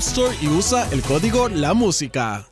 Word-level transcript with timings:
Store 0.00 0.34
y 0.40 0.48
usa 0.48 0.88
el 0.92 1.02
código 1.02 1.50
La 1.50 1.74
Música. 1.74 2.46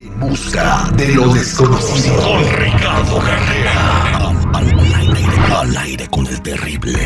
En 0.00 0.20
busca 0.20 0.90
de 0.96 1.14
lo 1.14 1.32
desconocido. 1.32 2.20
Con 2.20 2.42
Ricardo 2.58 3.18
Carrera. 3.20 4.32
Al, 4.52 4.66
aire, 4.66 5.54
al 5.56 5.76
aire 5.76 6.08
con 6.08 6.26
el 6.26 6.42
terrible. 6.42 6.98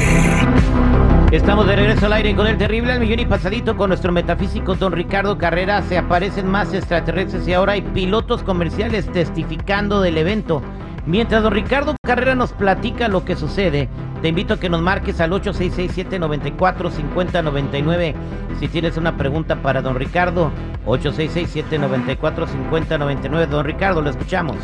Estamos 1.33 1.67
de 1.67 1.77
regreso 1.77 2.06
al 2.06 2.14
aire 2.14 2.34
con 2.34 2.47
el 2.47 2.56
terrible 2.56 2.92
al 2.92 3.00
millón 3.00 3.20
y 3.20 3.27
pasadito 3.27 3.77
con 3.77 3.89
nuestro 3.89 4.11
metafísico 4.11 4.75
don 4.75 4.92
Ricardo 4.92 5.36
Carrera. 5.36 5.83
Se 5.83 5.98
aparecen 5.98 6.47
más 6.50 6.73
extraterrestres 6.73 7.47
y 7.47 7.53
ahora 7.53 7.75
hay 7.75 7.83
pilotos 7.83 8.42
comerciales 8.42 9.12
testificando 9.12 10.00
del 10.00 10.17
evento. 10.17 10.62
Mientras 11.05 11.42
don 11.42 11.53
Ricardo 11.53 11.97
Carrera 12.05 12.36
nos 12.36 12.53
platica 12.53 13.08
lo 13.08 13.25
que 13.25 13.34
sucede, 13.34 13.89
te 14.22 14.28
invito 14.28 14.55
a 14.55 14.61
que 14.61 14.69
nos 14.69 14.81
marques 14.81 15.20
al 15.20 15.33
8667-945099 15.33 18.14
si 18.62 18.69
tienes 18.69 18.97
una 18.97 19.17
pregunta 19.17 19.56
para 19.56 19.83
don 19.83 19.97
Ricardo. 19.97 20.53
8667-945099. 20.86 23.48
Don 23.48 23.64
Ricardo, 23.64 24.03
lo 24.03 24.11
escuchamos. 24.11 24.55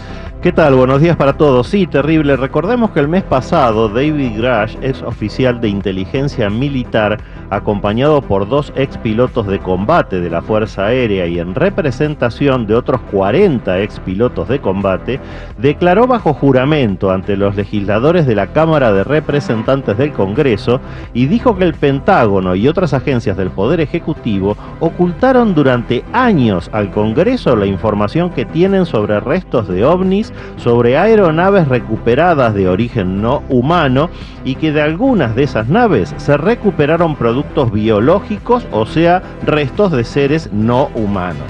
¿Qué 0.41 0.53
tal? 0.53 0.77
Buenos 0.77 1.00
días 1.00 1.16
para 1.16 1.32
todos. 1.32 1.66
Sí, 1.66 1.88
terrible. 1.88 2.37
Recordemos 2.37 2.93
que 2.93 3.00
el 3.00 3.09
mes 3.09 3.25
pasado 3.25 3.88
David 3.88 4.38
Grash 4.38 4.76
es 4.82 5.03
oficial 5.03 5.60
de 5.60 5.69
inteligencia 5.69 6.49
militar 6.49 7.19
acompañado 7.50 8.22
por 8.22 8.48
dos 8.48 8.72
ex 8.76 8.98
pilotos 8.98 9.47
de 9.47 9.59
combate 9.59 10.20
de 10.20 10.31
la 10.31 10.42
Fuerza 10.42 10.86
Aérea 10.86 11.26
y 11.26 11.38
en 11.38 11.54
representación 11.54 12.66
de 12.66 12.75
otros 12.75 13.00
40 13.10 13.81
ex 13.81 14.00
pilotos 14.00 14.48
de 14.48 14.60
combate, 14.60 15.20
declaró 15.56 16.06
bajo 16.06 16.34
juramento 16.34 17.10
ante 17.10 17.37
los 17.37 17.56
legisladores 17.56 18.26
de 18.26 18.34
la 18.34 18.48
Cámara 18.48 18.92
de 18.92 19.04
Representantes 19.04 19.97
del 19.97 20.12
Congreso 20.12 20.81
y 21.14 21.26
dijo 21.26 21.56
que 21.56 21.64
el 21.64 21.75
Pentágono 21.75 22.54
y 22.54 22.69
otras 22.69 22.92
agencias 22.92 23.37
del 23.37 23.50
Poder 23.50 23.81
Ejecutivo 23.81 24.56
ocultaron 24.81 25.54
durante 25.54 26.04
años 26.12 26.69
al 26.72 26.91
Congreso 26.91 27.56
la 27.56 27.66
información 27.66 28.31
que 28.31 28.44
tienen 28.44 28.87
sobre 28.87 29.20
restos 29.20 29.69
de 29.69 29.84
ovnis, 29.84 30.32
sobre 30.56 30.98
aeronaves 30.98 31.69
recuperadas 31.69 32.54
de 32.54 32.69
origen 32.69 33.22
no 33.22 33.42
humano 33.48 34.10
y 34.44 34.54
que 34.56 34.72
de 34.72 34.82
algunas 34.82 35.34
de 35.34 35.44
esas 35.44 35.69
naves 35.69 36.14
se 36.16 36.37
recuperaron 36.37 37.16
productos 37.16 37.38
biológicos, 37.72 38.66
o 38.71 38.87
sea, 38.87 39.22
restos 39.44 39.93
de 39.93 40.04
seres 40.04 40.50
no 40.53 40.91
humanos. 40.94 41.47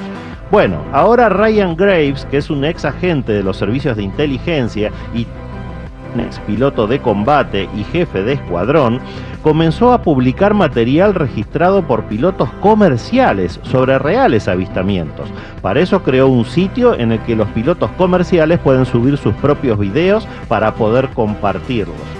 Bueno, 0.51 0.83
ahora 0.93 1.29
Ryan 1.29 1.77
Graves, 1.77 2.25
que 2.31 2.39
es 2.39 2.49
un 2.49 2.65
ex 2.65 2.85
agente 2.85 3.33
de 3.33 3.43
los 3.43 3.57
servicios 3.59 3.97
de 3.97 4.03
inteligencia 4.03 4.91
y 5.15 5.27
ex 6.19 6.39
piloto 6.41 6.87
de 6.87 7.01
combate 7.01 7.69
y 7.77 7.85
jefe 7.85 8.23
de 8.23 8.33
escuadrón, 8.33 8.99
comenzó 9.43 9.93
a 9.93 10.03
publicar 10.03 10.55
material 10.55 11.15
registrado 11.15 11.83
por 11.83 12.05
pilotos 12.05 12.51
comerciales 12.61 13.61
sobre 13.63 13.99
reales 13.99 14.49
avistamientos. 14.49 15.29
Para 15.63 15.81
eso 15.81 16.03
creó 16.03 16.29
un 16.29 16.45
sitio 16.45 16.95
en 16.95 17.13
el 17.13 17.21
que 17.21 17.37
los 17.37 17.49
pilotos 17.49 17.91
comerciales 17.93 18.59
pueden 18.59 18.87
subir 18.87 19.17
sus 19.17 19.35
propios 19.35 19.79
videos 19.79 20.27
para 20.49 20.75
poder 20.75 21.09
compartirlos. 21.11 22.18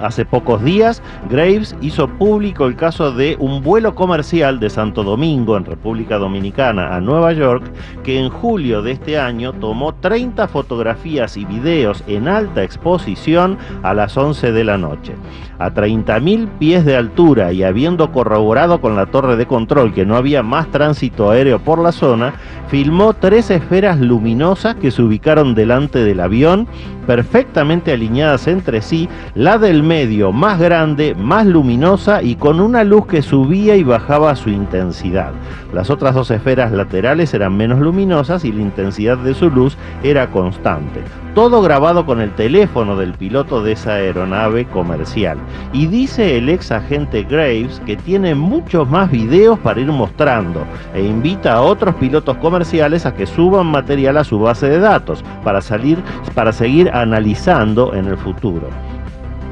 Hace 0.00 0.24
pocos 0.24 0.64
días, 0.64 1.02
Graves 1.28 1.76
hizo 1.82 2.08
público 2.08 2.66
el 2.66 2.74
caso 2.74 3.12
de 3.12 3.36
un 3.38 3.62
vuelo 3.62 3.94
comercial 3.94 4.58
de 4.58 4.70
Santo 4.70 5.04
Domingo, 5.04 5.58
en 5.58 5.66
República 5.66 6.16
Dominicana, 6.16 6.96
a 6.96 7.02
Nueva 7.02 7.34
York, 7.34 7.70
que 8.02 8.18
en 8.18 8.30
julio 8.30 8.80
de 8.80 8.92
este 8.92 9.18
año 9.18 9.52
tomó 9.52 9.94
30 9.94 10.48
fotografías 10.48 11.36
y 11.36 11.44
videos 11.44 12.02
en 12.06 12.28
alta 12.28 12.62
exposición 12.62 13.58
a 13.82 13.92
las 13.92 14.16
11 14.16 14.52
de 14.52 14.64
la 14.64 14.78
noche. 14.78 15.12
A 15.58 15.74
30.000 15.74 16.48
pies 16.58 16.86
de 16.86 16.96
altura 16.96 17.52
y 17.52 17.62
habiendo 17.62 18.10
corroborado 18.10 18.80
con 18.80 18.96
la 18.96 19.04
torre 19.04 19.36
de 19.36 19.46
control 19.46 19.92
que 19.92 20.06
no 20.06 20.16
había 20.16 20.42
más 20.42 20.70
tránsito 20.70 21.30
aéreo 21.30 21.58
por 21.58 21.78
la 21.78 21.92
zona, 21.92 22.32
filmó 22.68 23.12
tres 23.12 23.50
esferas 23.50 24.00
luminosas 24.00 24.76
que 24.76 24.90
se 24.90 25.02
ubicaron 25.02 25.54
delante 25.54 25.98
del 25.98 26.20
avión, 26.20 26.66
perfectamente 27.06 27.92
alineadas 27.92 28.46
entre 28.46 28.80
sí, 28.80 29.08
la 29.34 29.58
del 29.58 29.82
medio 29.90 30.30
más 30.30 30.60
grande, 30.60 31.16
más 31.16 31.44
luminosa 31.46 32.22
y 32.22 32.36
con 32.36 32.60
una 32.60 32.84
luz 32.84 33.06
que 33.06 33.22
subía 33.22 33.74
y 33.74 33.82
bajaba 33.82 34.36
su 34.36 34.48
intensidad. 34.48 35.32
Las 35.72 35.90
otras 35.90 36.14
dos 36.14 36.30
esferas 36.30 36.70
laterales 36.70 37.34
eran 37.34 37.56
menos 37.56 37.80
luminosas 37.80 38.44
y 38.44 38.52
la 38.52 38.62
intensidad 38.62 39.18
de 39.18 39.34
su 39.34 39.50
luz 39.50 39.76
era 40.04 40.30
constante. 40.30 41.00
Todo 41.34 41.60
grabado 41.60 42.06
con 42.06 42.20
el 42.20 42.30
teléfono 42.36 42.96
del 42.96 43.14
piloto 43.14 43.64
de 43.64 43.72
esa 43.72 43.94
aeronave 43.94 44.64
comercial. 44.66 45.38
Y 45.72 45.88
dice 45.88 46.38
el 46.38 46.48
ex 46.50 46.70
agente 46.70 47.24
Graves 47.24 47.82
que 47.84 47.96
tiene 47.96 48.36
muchos 48.36 48.88
más 48.88 49.10
videos 49.10 49.58
para 49.58 49.80
ir 49.80 49.88
mostrando 49.88 50.64
e 50.94 51.02
invita 51.02 51.54
a 51.54 51.62
otros 51.62 51.96
pilotos 51.96 52.36
comerciales 52.36 53.06
a 53.06 53.14
que 53.14 53.26
suban 53.26 53.66
material 53.66 54.18
a 54.18 54.24
su 54.24 54.38
base 54.38 54.68
de 54.68 54.78
datos 54.78 55.24
para 55.42 55.60
salir 55.60 55.98
para 56.36 56.52
seguir 56.52 56.92
analizando 56.92 57.92
en 57.92 58.06
el 58.06 58.16
futuro. 58.16 58.68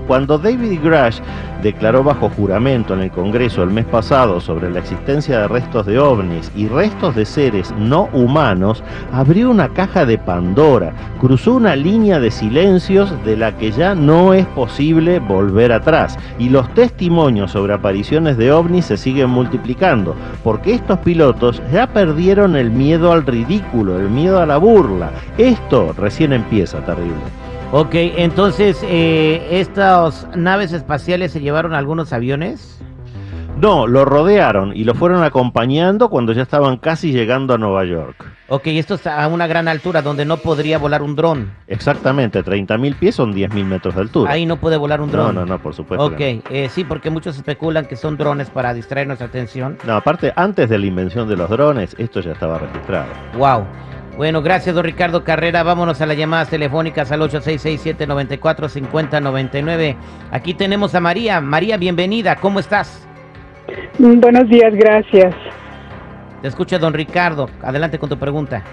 Cuando 0.08 0.38
David 0.38 0.80
Grash 0.82 1.20
declaró 1.62 2.02
bajo 2.02 2.30
juramento 2.30 2.94
en 2.94 3.00
el 3.00 3.10
Congreso 3.10 3.62
el 3.62 3.68
mes 3.68 3.84
pasado 3.84 4.40
sobre 4.40 4.70
la 4.70 4.78
existencia 4.78 5.40
de 5.40 5.48
restos 5.48 5.84
de 5.84 5.98
ovnis 5.98 6.50
y 6.56 6.66
restos 6.66 7.14
de 7.14 7.26
seres 7.26 7.74
no 7.76 8.08
humanos, 8.14 8.82
abrió 9.12 9.50
una 9.50 9.68
caja 9.68 10.06
de 10.06 10.16
Pandora, 10.16 10.94
cruzó 11.20 11.52
una 11.52 11.76
línea 11.76 12.20
de 12.20 12.30
silencios 12.30 13.12
de 13.26 13.36
la 13.36 13.58
que 13.58 13.70
ya 13.70 13.94
no 13.94 14.32
es 14.32 14.46
posible 14.46 15.18
volver 15.18 15.72
atrás 15.72 16.18
y 16.38 16.48
los 16.48 16.72
testimonios 16.72 17.50
sobre 17.50 17.74
apariciones 17.74 18.38
de 18.38 18.50
ovnis 18.50 18.86
se 18.86 18.96
siguen 18.96 19.28
multiplicando, 19.28 20.16
porque 20.42 20.72
estos 20.72 21.00
pilotos 21.00 21.62
ya 21.70 21.86
perdieron 21.86 22.56
el 22.56 22.70
miedo 22.70 23.12
al 23.12 23.26
ridículo, 23.26 24.00
el 24.00 24.08
miedo 24.08 24.40
a 24.40 24.46
la 24.46 24.56
burla. 24.56 25.10
Esto 25.36 25.92
recién 25.92 26.32
empieza, 26.32 26.78
terrible. 26.78 27.47
Ok, 27.70 27.90
entonces, 27.92 28.80
eh, 28.82 29.46
¿estas 29.50 30.26
naves 30.34 30.72
espaciales 30.72 31.32
se 31.32 31.40
llevaron 31.42 31.74
algunos 31.74 32.14
aviones? 32.14 32.80
No, 33.60 33.86
lo 33.86 34.06
rodearon 34.06 34.74
y 34.74 34.84
lo 34.84 34.94
fueron 34.94 35.22
acompañando 35.22 36.08
cuando 36.08 36.32
ya 36.32 36.40
estaban 36.42 36.78
casi 36.78 37.12
llegando 37.12 37.52
a 37.52 37.58
Nueva 37.58 37.84
York. 37.84 38.24
Ok, 38.48 38.68
esto 38.68 38.94
está 38.94 39.22
a 39.22 39.28
una 39.28 39.46
gran 39.46 39.68
altura 39.68 40.00
donde 40.00 40.24
no 40.24 40.38
podría 40.38 40.78
volar 40.78 41.02
un 41.02 41.14
dron. 41.14 41.52
Exactamente, 41.66 42.42
30.000 42.42 42.98
pies 42.98 43.16
son 43.16 43.34
10.000 43.34 43.64
metros 43.66 43.94
de 43.96 44.00
altura. 44.00 44.32
Ahí 44.32 44.46
no 44.46 44.56
puede 44.56 44.78
volar 44.78 45.02
un 45.02 45.10
dron. 45.10 45.34
No, 45.34 45.40
no, 45.40 45.46
no, 45.46 45.62
por 45.62 45.74
supuesto. 45.74 46.06
Ok, 46.06 46.20
eh, 46.20 46.70
sí, 46.70 46.84
porque 46.84 47.10
muchos 47.10 47.36
especulan 47.36 47.84
que 47.84 47.96
son 47.96 48.16
drones 48.16 48.48
para 48.48 48.72
distraer 48.72 49.08
nuestra 49.08 49.26
atención. 49.26 49.76
No, 49.86 49.94
aparte, 49.94 50.32
antes 50.36 50.70
de 50.70 50.78
la 50.78 50.86
invención 50.86 51.28
de 51.28 51.36
los 51.36 51.50
drones, 51.50 51.94
esto 51.98 52.20
ya 52.20 52.32
estaba 52.32 52.58
registrado. 52.58 53.08
Wow. 53.36 53.66
Bueno, 54.18 54.42
gracias, 54.42 54.74
don 54.74 54.82
Ricardo 54.82 55.22
Carrera. 55.22 55.62
Vámonos 55.62 56.00
a 56.00 56.06
las 56.06 56.16
llamadas 56.16 56.50
telefónicas 56.50 57.12
al 57.12 57.20
8667-945099. 57.20 59.94
Aquí 60.32 60.54
tenemos 60.54 60.96
a 60.96 61.00
María. 61.00 61.40
María, 61.40 61.76
bienvenida. 61.76 62.34
¿Cómo 62.34 62.58
estás? 62.58 63.06
Buenos 63.96 64.48
días, 64.48 64.74
gracias. 64.74 65.36
Te 66.42 66.48
escucha 66.48 66.80
don 66.80 66.94
Ricardo. 66.94 67.48
Adelante 67.62 68.00
con 68.00 68.08
tu 68.08 68.18
pregunta. 68.18 68.64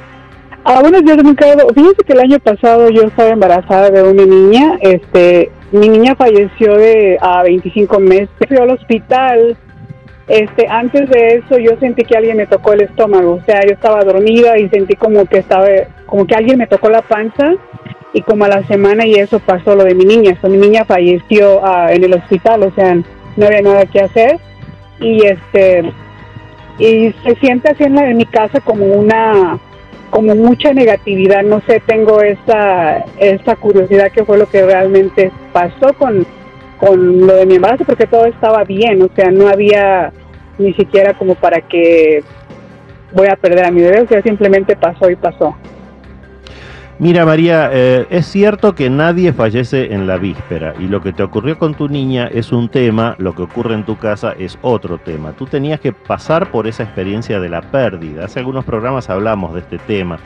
Ah, 0.63 0.81
buenos 0.81 1.06
días, 1.06 1.18
Ricardo. 1.18 1.68
Fíjense 1.75 2.03
que 2.03 2.13
el 2.13 2.21
año 2.21 2.39
pasado 2.39 2.89
yo 2.89 3.03
estaba 3.03 3.30
embarazada 3.30 3.91
de 3.91 4.01
una 4.01 4.25
niña. 4.25 4.80
Este, 4.81 5.51
mi 5.71 5.89
niña 5.89 6.15
falleció 6.15 6.75
de 6.75 7.19
a 7.21 7.44
25 7.44 8.00
meses. 8.00 8.31
Fui 8.48 8.57
al 8.57 8.71
hospital. 8.71 9.56
Este, 10.27 10.68
antes 10.68 11.07
de 11.10 11.36
eso 11.36 11.60
yo 11.60 11.77
sentí 11.80 12.04
que 12.04 12.18
alguien 12.18 12.38
me 12.38 12.48
tocó 12.48 12.74
el 12.74 12.81
estómago. 12.81 13.33
O 13.33 13.42
sea, 13.45 13.62
yo 13.66 13.74
estaba 13.74 14.04
dormida 14.04 14.57
y 14.57 14.69
sentí 14.69 14.95
como 14.95 15.25
que 15.25 15.39
estaba, 15.39 15.68
como 16.06 16.25
que 16.25 16.36
alguien 16.36 16.57
me 16.57 16.68
tocó 16.68 16.89
la 16.89 17.01
panza. 17.01 17.54
Y 18.13 18.22
como 18.22 18.45
a 18.45 18.48
la 18.48 18.63
semana 18.63 19.06
y 19.06 19.16
eso 19.16 19.39
pasó 19.39 19.75
lo 19.75 19.83
de 19.83 19.94
mi 19.94 20.06
niña. 20.06 20.38
mi 20.44 20.57
niña 20.57 20.86
falleció 20.86 21.66
ah, 21.66 21.92
en 21.92 22.04
el 22.04 22.13
hospital. 22.13 22.63
O 22.63 22.72
sea, 22.72 22.95
no 23.36 23.45
había 23.45 23.62
nada 23.62 23.86
que 23.86 24.00
hacer. 24.00 24.39
Y 25.00 25.25
este, 25.25 25.92
y 26.80 27.13
se 27.24 27.36
siente 27.42 27.72
así 27.72 27.83
en, 27.83 27.98
en 27.98 28.18
mi 28.18 28.25
casa 28.25 28.60
como 28.62 28.86
una 28.86 29.60
como 30.16 30.33
mucha 30.33 30.72
negatividad, 30.74 31.44
no 31.44 31.62
sé, 31.68 31.81
tengo 31.86 32.22
esa, 32.22 33.00
esa 33.18 33.57
curiosidad 33.57 34.13
que 34.13 34.24
fue 34.24 34.38
lo 34.38 34.48
que 34.48 34.66
realmente 34.66 35.30
pasó 35.51 35.94
con, 35.98 36.25
con 36.80 37.25
lo 37.25 37.36
de 37.36 37.45
mi 37.45 37.56
embarazo, 37.56 37.86
porque 37.86 38.07
todo 38.07 38.25
estaba 38.25 38.63
bien, 38.63 39.01
o 39.01 39.10
sea, 39.16 39.31
no 39.31 39.48
había 39.48 40.12
ni 40.57 40.74
siquiera 40.74 41.13
como 41.13 41.36
para 41.36 41.62
que 41.62 42.24
voy 43.13 43.27
a 43.27 43.36
perder 43.36 43.66
a 43.66 43.72
mi 43.72 43.81
bebé, 43.81 44.01
o 44.01 44.07
sea, 44.07 44.22
simplemente 44.22 44.75
pasó 44.75 45.10
y 45.10 45.16
pasó. 45.16 45.56
Mira 46.97 47.25
María, 47.25 47.69
eh, 47.74 48.07
es 48.09 48.25
cierto 48.25 48.74
que 48.74 48.89
nadie 48.89 49.33
fallece 49.33 49.94
en 49.94 50.07
la 50.07 50.15
víspera 50.15 50.74
y 50.80 50.88
lo 50.88 51.01
que 51.01 51.12
te 51.12 51.24
ocurrió 51.24 51.59
con 51.59 51.74
tu 51.74 51.89
niña 51.89 52.27
es 52.27 52.53
un 52.53 52.69
tema, 52.69 53.15
lo 53.18 53.36
que 53.36 53.42
ocurre 53.42 53.74
en 53.74 53.83
tu 53.83 53.97
casa 53.97 54.33
es 54.39 54.57
otro 54.62 54.97
tema. 54.97 55.33
Tú 55.33 55.45
tenías 55.45 55.81
que 55.81 55.92
pasar 55.92 56.51
por 56.51 56.68
esa 56.68 56.83
experiencia 56.83 57.42
de 57.42 57.50
la 57.50 57.62
pérdida. 57.62 58.24
Hace 58.24 58.39
algunos 58.39 58.63
programas 58.63 59.09
hablamos 59.09 59.53
de 59.53 59.59
este 59.59 59.77
tema 59.77 60.19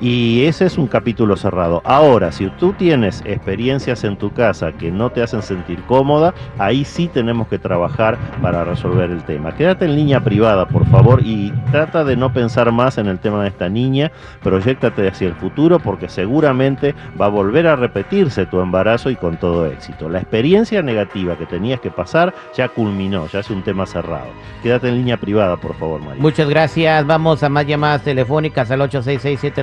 y 0.00 0.44
ese 0.44 0.66
es 0.66 0.76
un 0.76 0.86
capítulo 0.86 1.36
cerrado. 1.36 1.80
Ahora, 1.84 2.30
si 2.32 2.48
tú 2.50 2.72
tienes 2.72 3.22
experiencias 3.24 4.04
en 4.04 4.16
tu 4.16 4.30
casa 4.32 4.72
que 4.72 4.90
no 4.90 5.10
te 5.10 5.22
hacen 5.22 5.42
sentir 5.42 5.80
cómoda, 5.82 6.34
ahí 6.58 6.84
sí 6.84 7.08
tenemos 7.08 7.48
que 7.48 7.58
trabajar 7.58 8.18
para 8.42 8.64
resolver 8.64 9.10
el 9.10 9.24
tema. 9.24 9.54
Quédate 9.54 9.86
en 9.86 9.96
línea 9.96 10.20
privada, 10.20 10.68
por 10.68 10.86
favor, 10.86 11.22
y 11.24 11.50
trata 11.70 12.04
de 12.04 12.16
no 12.16 12.32
pensar 12.32 12.70
más 12.72 12.98
en 12.98 13.06
el 13.06 13.18
tema 13.18 13.42
de 13.42 13.48
esta 13.48 13.68
niña. 13.68 14.12
Proyectate 14.42 15.08
hacia 15.08 15.28
el 15.28 15.34
futuro 15.34 15.78
porque 15.78 16.08
seguramente 16.16 16.94
va 17.20 17.26
a 17.26 17.28
volver 17.28 17.66
a 17.66 17.76
repetirse 17.76 18.46
tu 18.46 18.58
embarazo 18.60 19.10
y 19.10 19.16
con 19.16 19.36
todo 19.36 19.66
éxito. 19.66 20.08
La 20.08 20.18
experiencia 20.18 20.80
negativa 20.80 21.36
que 21.36 21.44
tenías 21.44 21.78
que 21.80 21.90
pasar 21.90 22.34
ya 22.56 22.68
culminó, 22.68 23.26
ya 23.28 23.40
es 23.40 23.50
un 23.50 23.62
tema 23.62 23.84
cerrado. 23.84 24.28
Quédate 24.62 24.88
en 24.88 24.96
línea 24.96 25.18
privada, 25.18 25.58
por 25.58 25.74
favor, 25.74 26.00
María. 26.00 26.22
Muchas 26.22 26.48
gracias. 26.48 27.06
Vamos 27.06 27.42
a 27.42 27.50
más 27.50 27.66
llamadas 27.66 28.02
telefónicas 28.02 28.70
al 28.70 28.80
8667 28.80 29.62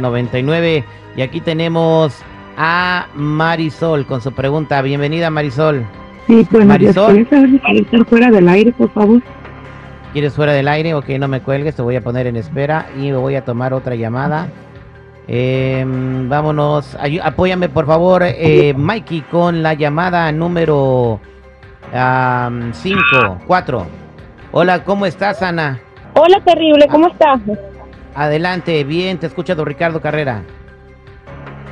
99 0.00 0.84
Y 1.16 1.22
aquí 1.22 1.40
tenemos 1.40 2.14
a 2.58 3.06
Marisol 3.14 4.04
con 4.04 4.20
su 4.20 4.32
pregunta. 4.32 4.82
Bienvenida, 4.82 5.30
Marisol. 5.30 5.86
Sí, 6.26 6.46
pues 6.50 6.66
Marisol. 6.66 7.26
¿Quieres 7.26 7.80
estar 7.80 8.04
fuera 8.04 8.30
del 8.30 8.48
aire, 8.48 8.72
por 8.72 8.90
favor? 8.90 9.22
¿Quieres 10.12 10.34
fuera 10.34 10.52
del 10.52 10.68
aire? 10.68 10.92
Ok, 10.94 11.08
no 11.18 11.26
me 11.28 11.40
cuelgues, 11.40 11.74
te 11.74 11.82
voy 11.82 11.96
a 11.96 12.02
poner 12.02 12.26
en 12.26 12.36
espera 12.36 12.90
y 12.98 13.10
me 13.10 13.16
voy 13.16 13.34
a 13.34 13.44
tomar 13.44 13.72
otra 13.72 13.94
llamada. 13.94 14.48
Em, 15.30 16.26
vámonos, 16.26 16.96
apóyame 17.22 17.68
por 17.68 17.84
favor, 17.84 18.22
eh, 18.24 18.72
Mikey, 18.74 19.20
con 19.20 19.62
la 19.62 19.74
llamada 19.74 20.32
número 20.32 21.20
5, 21.92 23.38
4. 23.46 23.86
Hola, 24.52 24.84
¿cómo 24.84 25.04
estás, 25.04 25.42
Ana? 25.42 25.80
Hola, 26.14 26.40
terrible, 26.42 26.88
¿cómo 26.88 27.08
estás? 27.08 27.40
Adelante, 28.14 28.82
bien, 28.84 29.18
te 29.18 29.26
escucha 29.26 29.54
don 29.54 29.66
Ricardo 29.66 30.00
Carrera. 30.00 30.44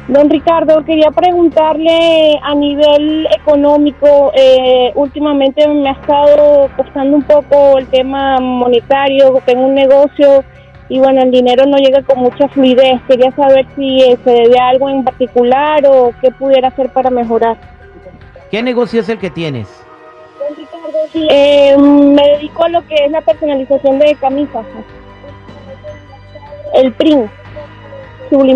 Don 0.09 0.29
Ricardo, 0.29 0.85
quería 0.85 1.11
preguntarle 1.11 2.39
a 2.43 2.55
nivel 2.55 3.27
económico, 3.41 4.33
eh, 4.37 4.93
últimamente 4.95 5.67
me 5.67 5.89
ha 5.89 5.93
estado 5.93 6.69
costando 6.77 7.17
un 7.17 7.23
poco 7.23 7.79
el 7.79 7.87
tema 7.87 8.39
monetario, 8.39 9.41
tengo 9.47 9.67
un 9.67 9.75
negocio 9.75 10.45
y 10.89 10.99
bueno, 10.99 11.23
el 11.23 11.31
dinero 11.31 11.67
no 11.67 11.79
llega 11.79 12.03
con 12.03 12.21
mucha 12.21 12.49
fluidez. 12.49 13.01
Quería 13.09 13.33
saber 13.33 13.67
si 13.75 14.03
eh, 14.03 14.19
se 14.23 14.31
debe 14.31 14.59
a 14.59 14.69
algo 14.69 14.89
en 14.89 15.05
particular 15.05 15.85
o 15.87 16.13
qué 16.21 16.31
pudiera 16.31 16.69
hacer 16.69 16.91
para 16.91 17.11
mejorar. 17.11 17.57
¿Qué 18.51 18.63
negocio 18.63 19.01
es 19.01 19.09
el 19.09 19.19
que 19.19 19.31
tienes? 19.31 19.69
Eh, 21.15 21.77
me 21.79 22.23
dedico 22.23 22.65
a 22.65 22.69
lo 22.69 22.87
que 22.87 22.95
es 22.95 23.11
la 23.11 23.21
personalización 23.21 23.99
de 23.99 24.15
camisas 24.17 24.67
el 26.75 26.93
PRIN. 26.93 27.31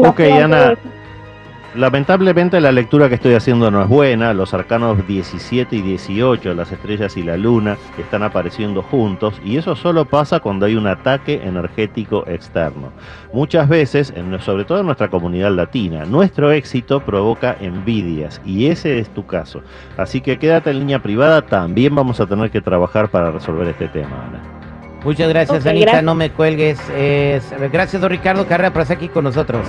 Ok, 0.04 0.20
Ana. 0.20 0.74
Lamentablemente 1.76 2.60
la 2.60 2.72
lectura 2.72 3.08
que 3.08 3.14
estoy 3.14 3.34
haciendo 3.34 3.70
no 3.70 3.80
es 3.80 3.88
buena, 3.88 4.34
los 4.34 4.54
arcanos 4.54 5.06
17 5.06 5.76
y 5.76 5.82
18, 5.82 6.52
las 6.54 6.72
estrellas 6.72 7.16
y 7.16 7.22
la 7.22 7.36
luna, 7.36 7.76
están 7.96 8.24
apareciendo 8.24 8.82
juntos 8.82 9.40
y 9.44 9.56
eso 9.56 9.76
solo 9.76 10.04
pasa 10.04 10.40
cuando 10.40 10.66
hay 10.66 10.74
un 10.74 10.88
ataque 10.88 11.40
energético 11.44 12.26
externo. 12.26 12.90
Muchas 13.32 13.68
veces, 13.68 14.12
sobre 14.40 14.64
todo 14.64 14.80
en 14.80 14.86
nuestra 14.86 15.10
comunidad 15.10 15.52
latina, 15.52 16.04
nuestro 16.06 16.50
éxito 16.50 16.98
provoca 17.00 17.56
envidias 17.60 18.42
y 18.44 18.66
ese 18.66 18.98
es 18.98 19.08
tu 19.10 19.24
caso. 19.26 19.62
Así 19.96 20.20
que 20.20 20.40
quédate 20.40 20.70
en 20.70 20.80
línea 20.80 21.00
privada, 21.00 21.42
también 21.42 21.94
vamos 21.94 22.18
a 22.18 22.26
tener 22.26 22.50
que 22.50 22.60
trabajar 22.60 23.10
para 23.10 23.30
resolver 23.30 23.68
este 23.68 23.86
tema, 23.86 24.26
Ana. 24.26 24.49
Muchas 25.04 25.28
gracias, 25.28 25.66
Anita. 25.66 26.00
No 26.02 26.14
me 26.14 26.30
cuelgues. 26.30 26.78
gracias, 27.72 28.00
don 28.00 28.10
Ricardo 28.10 28.46
Carrera, 28.46 28.72
por 28.72 28.82
estar 28.82 28.96
aquí 28.96 29.08
con 29.08 29.24
nosotros. 29.24 29.66